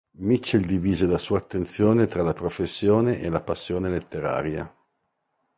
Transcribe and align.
Mitchell 0.17 0.63
divise 0.65 1.05
la 1.05 1.19
sua 1.19 1.37
attenzione 1.37 2.07
tra 2.07 2.23
la 2.23 2.33
professione 2.33 3.19
e 3.21 3.29
la 3.29 3.39
passione 3.43 3.87
letteraria. 3.87 4.75